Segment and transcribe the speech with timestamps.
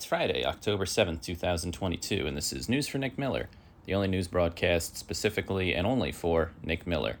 [0.00, 3.50] It's Friday, October 7th, 2022, and this is News for Nick Miller,
[3.84, 7.18] the only news broadcast specifically and only for Nick Miller.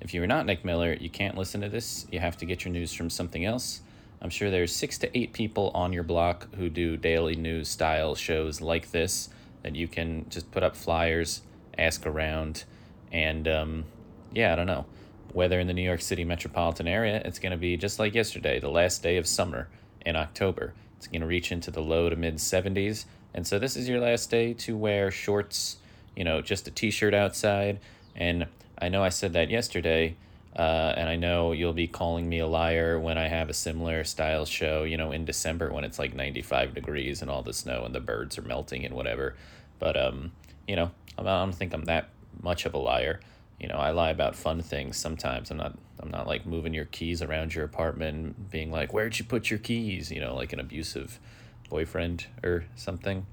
[0.00, 2.06] If you are not Nick Miller, you can't listen to this.
[2.12, 3.80] You have to get your news from something else.
[4.22, 8.14] I'm sure there's six to eight people on your block who do daily news style
[8.14, 9.28] shows like this
[9.64, 11.42] that you can just put up flyers,
[11.76, 12.62] ask around,
[13.10, 13.84] and um,
[14.32, 14.86] yeah, I don't know.
[15.34, 18.60] Weather in the New York City metropolitan area, it's going to be just like yesterday,
[18.60, 19.66] the last day of summer
[20.06, 20.74] in October.
[21.00, 23.06] It's going to reach into the low to mid 70s.
[23.32, 25.78] And so this is your last day to wear shorts,
[26.14, 27.80] you know, just a t shirt outside.
[28.14, 30.16] And I know I said that yesterday,
[30.54, 34.04] uh, and I know you'll be calling me a liar when I have a similar
[34.04, 37.86] style show, you know, in December when it's like 95 degrees and all the snow
[37.86, 39.36] and the birds are melting and whatever.
[39.78, 40.32] But, um,
[40.68, 42.10] you know, I don't think I'm that
[42.42, 43.20] much of a liar
[43.60, 45.50] you know, I lie about fun things sometimes.
[45.50, 49.24] I'm not I'm not like moving your keys around your apartment being like, "Where'd you
[49.24, 51.20] put your keys?" you know, like an abusive
[51.68, 53.26] boyfriend or something.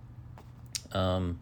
[0.92, 1.40] Um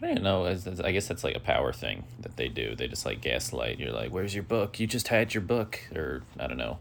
[0.00, 0.46] I don't know.
[0.84, 2.76] I guess that's like a power thing that they do.
[2.76, 3.80] They just like gaslight.
[3.80, 4.78] You're like, "Where's your book?
[4.78, 6.78] You just had your book," or I don't know.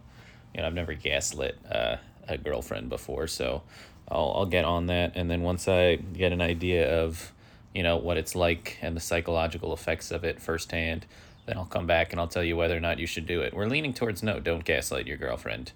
[0.53, 3.63] You know, I've never gaslit uh, a girlfriend before, so
[4.07, 5.13] I'll I'll get on that.
[5.15, 7.33] And then once I get an idea of,
[7.73, 11.07] you know, what it's like and the psychological effects of it firsthand,
[11.47, 13.53] then I'll come back and I'll tell you whether or not you should do it.
[13.53, 15.71] We're leaning towards no, don't gaslight your girlfriend.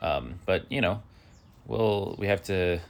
[0.00, 1.02] Um, but you know,
[1.66, 2.80] we'll we have to.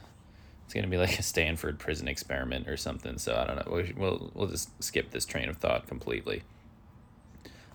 [0.65, 3.17] It's gonna be like a Stanford prison experiment or something.
[3.17, 3.83] So I don't know.
[3.97, 6.43] We'll we'll just skip this train of thought completely.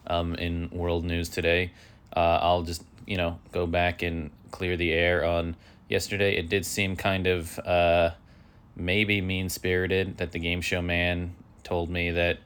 [0.06, 1.72] Um, in world news today,
[2.16, 5.56] uh, I'll just you know go back and clear the air on
[5.88, 6.36] yesterday.
[6.36, 8.10] It did seem kind of uh,
[8.76, 12.38] maybe mean spirited that the game show man told me that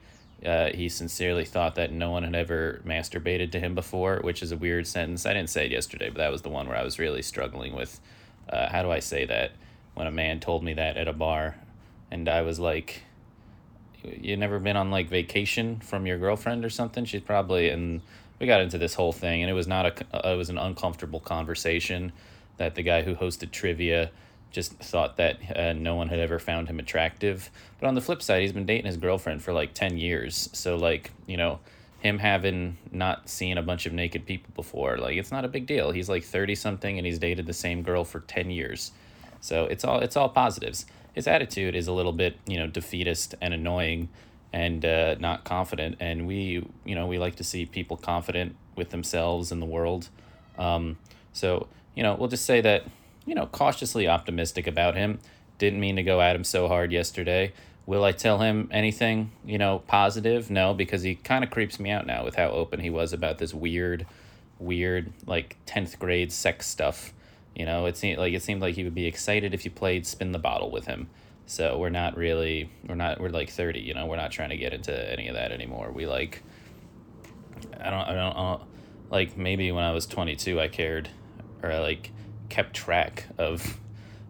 [0.45, 4.51] uh, he sincerely thought that no one had ever masturbated to him before, which is
[4.51, 5.25] a weird sentence.
[5.25, 7.75] I didn't say it yesterday, but that was the one where I was really struggling
[7.75, 7.99] with
[8.49, 9.51] uh, how do I say that
[9.95, 11.55] when a man told me that at a bar,
[12.11, 13.01] and I was like,
[14.03, 18.01] "You never been on like vacation from your girlfriend or something?" She's probably and
[18.39, 21.19] we got into this whole thing, and it was not a it was an uncomfortable
[21.19, 22.13] conversation
[22.57, 24.11] that the guy who hosted trivia
[24.51, 27.49] just thought that uh, no one had ever found him attractive.
[27.79, 30.49] But on the flip side, he's been dating his girlfriend for like 10 years.
[30.53, 31.59] So, like, you know,
[31.99, 35.67] him having not seen a bunch of naked people before, like, it's not a big
[35.67, 35.91] deal.
[35.91, 38.91] He's like 30 something and he's dated the same girl for 10 years.
[39.41, 40.85] So, it's all it's all positives.
[41.13, 44.09] His attitude is a little bit, you know, defeatist and annoying
[44.53, 45.97] and uh, not confident.
[45.99, 50.09] And we, you know, we like to see people confident with themselves and the world.
[50.57, 50.97] Um,
[51.33, 52.83] so, you know, we'll just say that
[53.27, 55.19] you know, cautiously optimistic about him.
[55.59, 57.51] Didn't mean to go at him so hard yesterday.
[57.85, 60.49] Will I tell him anything, you know, positive?
[60.49, 63.37] No, because he kind of creeps me out now with how open he was about
[63.37, 64.05] this weird,
[64.59, 67.13] weird, like 10th grade sex stuff.
[67.53, 70.05] You know, it seemed like it seemed like he would be excited if you played
[70.05, 71.09] spin the bottle with him.
[71.47, 74.57] So we're not really we're not we're like 30, you know, we're not trying to
[74.57, 75.91] get into any of that anymore.
[75.91, 76.43] We like
[77.79, 78.61] I don't I don't, I don't
[79.09, 81.09] like maybe when I was 22 I cared
[81.63, 82.11] or like
[82.49, 83.79] kept track of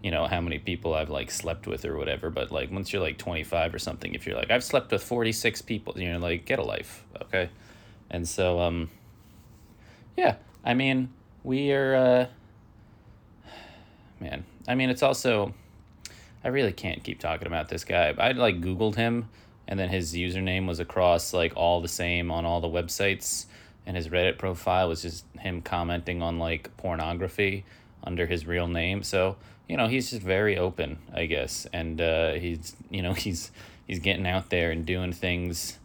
[0.04, 2.30] you know how many people I've like slept with or whatever.
[2.30, 5.62] But like once you're like 25 or something, if you're like I've slept with 46
[5.64, 7.50] people, you know, like get a life, okay?
[8.10, 8.90] And so um,
[10.16, 11.10] yeah, I mean
[11.44, 13.52] we are, uh,
[14.20, 14.46] man.
[14.68, 15.54] I mean it's also,
[16.44, 18.14] I really can't keep talking about this guy.
[18.18, 19.30] I like Googled him,
[19.68, 23.46] and then his username was across like all the same on all the websites,
[23.86, 27.66] and his Reddit profile was just him commenting on like pornography
[28.04, 29.04] under his real name.
[29.04, 29.38] So
[29.68, 33.52] you know he's just very open, I guess, and uh, he's you know he's
[33.88, 35.78] he's getting out there and doing things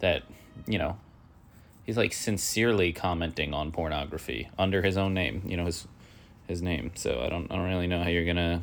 [0.00, 0.22] that
[0.66, 0.96] you know
[1.84, 5.42] he's like sincerely commenting on pornography under his own name.
[5.46, 5.86] You know his
[6.46, 6.92] his name.
[6.94, 8.62] So I don't I don't really know how you're gonna.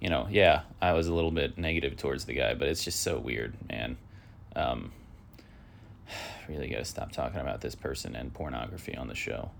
[0.00, 3.02] You know, yeah, I was a little bit negative towards the guy, but it's just
[3.02, 3.96] so weird, man.
[4.54, 4.92] Um,
[6.48, 9.50] really got to stop talking about this person and pornography on the show.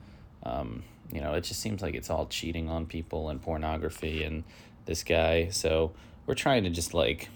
[0.42, 0.82] Um,
[1.12, 4.44] you know, it just seems like it's all cheating on people and pornography and
[4.84, 5.48] this guy.
[5.48, 5.92] So
[6.26, 7.28] we're trying to just like,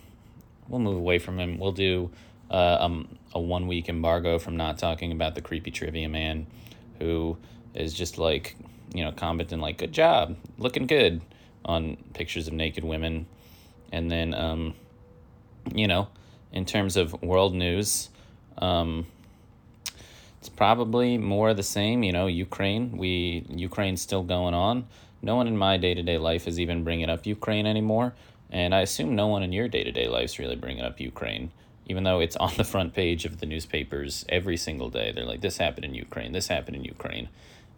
[0.69, 1.59] we'll move away from him.
[1.59, 2.11] We'll do
[2.51, 6.47] uh, um, a one week embargo from not talking about the creepy trivia man
[6.99, 7.39] who
[7.75, 8.57] is just like,
[8.95, 11.23] you know, commenting like, good job, looking good
[11.65, 13.27] on pictures of naked women.
[13.91, 14.75] And then, um,
[15.75, 16.09] you know,
[16.53, 18.11] in terms of world news,
[18.59, 19.07] um,
[20.43, 22.03] it's probably more of the same.
[22.03, 22.97] You know, Ukraine.
[22.97, 24.87] We Ukraine's still going on.
[25.23, 28.13] No one in my day to day life is even bringing up Ukraine anymore,
[28.51, 30.99] and I assume no one in your day to day life is really bringing up
[30.99, 31.53] Ukraine,
[31.87, 35.13] even though it's on the front page of the newspapers every single day.
[35.13, 36.33] They're like, "This happened in Ukraine.
[36.33, 37.29] This happened in Ukraine,"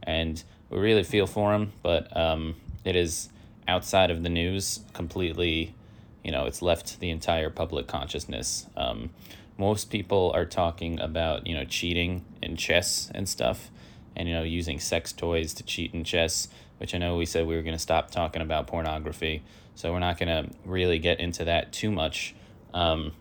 [0.03, 1.75] and we really feel for them.
[1.83, 3.29] But um, it is
[3.69, 5.75] outside of the news completely
[6.23, 9.11] you know it's left the entire public consciousness um,
[9.57, 13.71] most people are talking about you know cheating in chess and stuff
[14.17, 16.49] and you know using sex toys to cheat in chess
[16.79, 19.43] which i know we said we were going to stop talking about pornography.
[19.75, 22.35] So we're not going to really get into that too much.
[22.73, 23.13] Um,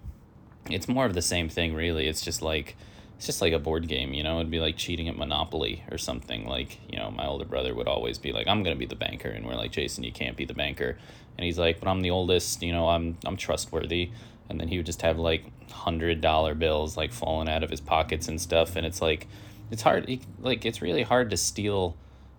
[0.70, 2.08] it's more of the same thing really.
[2.08, 2.76] It's just like
[3.16, 4.40] it's just like a board game you know?
[4.40, 6.48] It'd be like cheating at monopoly or something.
[6.48, 8.96] Like you know my older brother would always be like i'm going to be the
[8.96, 9.30] banker.
[9.30, 10.98] And we're like jason you can't be the banker.
[11.38, 14.12] And he's like but i'm the oldest you know i'm i'm trustworthy
[14.50, 17.81] and then he would just have like hundred dollar bills like falling out of his
[17.81, 19.28] pockets and stuff and it's like
[19.72, 20.07] it's hard
[20.40, 21.95] like it's really hard to steal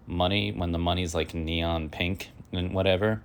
[0.06, 3.22] money when the money's like neon pink and whatever.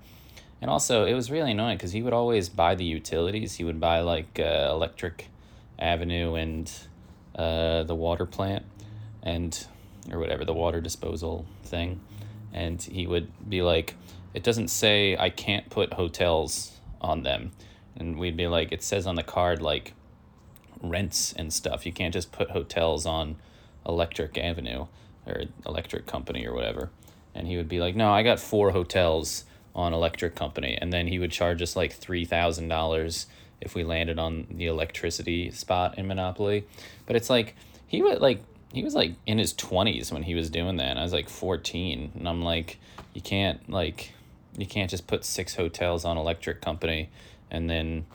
[0.62, 3.56] And also it was really annoying because he would always buy the utilities.
[3.56, 5.28] He would buy like uh, electric
[5.78, 6.72] avenue and
[7.36, 8.66] uh, the water plant
[9.24, 9.66] and
[10.12, 12.02] or whatever the water disposal thing.
[12.54, 13.96] And he would be like
[14.34, 17.52] it doesn't say i can't put hotels on them
[18.00, 19.94] and we'd be like it says on the card like
[20.82, 21.86] rents and stuff.
[21.86, 23.36] You can't just put hotels on
[23.86, 24.88] electric avenue
[25.28, 26.90] or electric company or whatever.
[27.36, 29.44] And he would be like no i got four hotels
[29.76, 30.78] on electric company.
[30.80, 33.26] And then he would charge us like $3000
[33.62, 36.66] if we landed on the electricity spot in monopoly.
[37.06, 37.56] But it's like
[37.88, 38.44] he would like
[38.74, 40.92] he was like in his 20s when he was doing that.
[40.92, 42.80] And i was like 14 and i'm like
[43.14, 44.14] you can't like
[44.58, 47.10] you can't just put six hotels on electric company
[47.52, 48.06] and then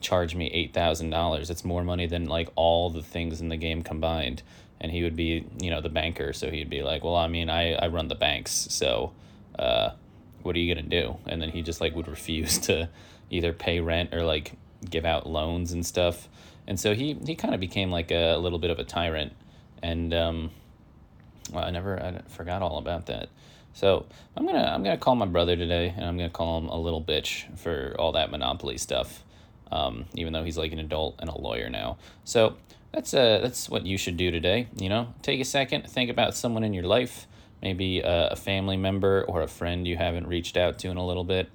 [0.00, 1.50] charge me $8,000.
[1.50, 4.42] It's more money than like all the things in the game combined.
[4.80, 6.32] And he would be, you know, the banker.
[6.32, 8.50] So he'd be like, well, I mean, I, I run the banks.
[8.70, 9.12] So,
[9.58, 9.90] uh,
[10.42, 11.18] what are you going to do?
[11.26, 12.88] And then he just like would refuse to
[13.28, 14.52] either pay rent or like
[14.88, 16.28] give out loans and stuff.
[16.66, 19.34] And so he, he kind of became like a, a, little bit of a tyrant.
[19.82, 20.50] And, um,
[21.52, 23.28] well, I never, I forgot all about that.
[23.72, 24.06] So
[24.36, 27.02] I'm gonna I'm gonna call my brother today, and I'm gonna call him a little
[27.02, 29.24] bitch for all that monopoly stuff.
[29.72, 31.98] Um, even though he's like an adult and a lawyer now.
[32.24, 32.56] So
[32.92, 34.68] that's uh that's what you should do today.
[34.76, 37.28] You know, take a second, think about someone in your life,
[37.62, 41.06] maybe a, a family member or a friend you haven't reached out to in a
[41.06, 41.48] little bit.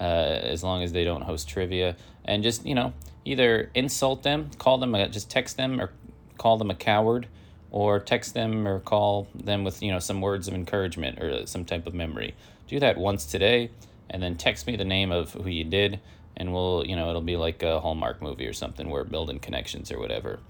[0.00, 2.92] Uh, as long as they don't host trivia, and just you know
[3.24, 5.90] either insult them, call them, a, just text them or
[6.38, 7.26] call them a coward
[7.70, 11.64] or text them or call them with you know some words of encouragement or some
[11.64, 12.34] type of memory.
[12.66, 13.70] Do that once today
[14.10, 16.00] and then text me the name of who you did
[16.36, 19.90] and we'll you know it'll be like a hallmark movie or something where building connections
[19.92, 20.40] or whatever.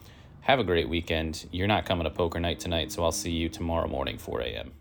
[0.42, 1.46] Have a great weekend.
[1.50, 4.72] You're not coming to poker night tonight so i'll see you tomorrow morning 4 a.m